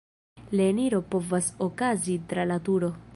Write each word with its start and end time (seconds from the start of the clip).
La 0.59 0.63
eniro 0.69 1.01
povas 1.15 1.51
okazi 1.67 2.17
tra 2.33 2.47
la 2.53 2.59
turo. 2.71 2.95